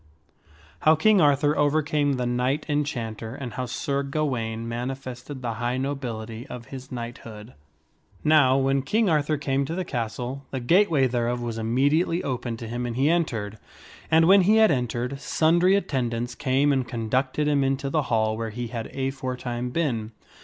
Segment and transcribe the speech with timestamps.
[0.79, 6.47] How King Arthur Overcame the Knight Enchanter, and How Sir Gawaine Manifested the High Nobility
[6.47, 7.53] of His Knighthood.
[8.23, 12.67] NOW, when King Arthur came to the castle, the gateway thereof was immediately opened to
[12.67, 13.59] him and he entered.
[14.09, 18.49] And when he had entered, sundry attendants came and conducted him into the hall where
[18.49, 20.13] he had aforetime been.